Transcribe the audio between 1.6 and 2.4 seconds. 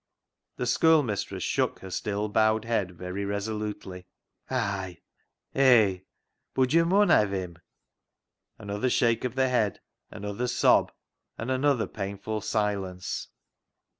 her still